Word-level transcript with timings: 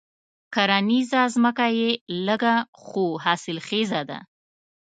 کرنيزه 0.53 1.21
ځمکه 1.35 1.65
یې 1.77 1.89
لږه 2.25 2.55
خو 2.83 3.05
حاصل 3.23 3.57
خېزه 3.67 4.01
ده. 4.09 4.19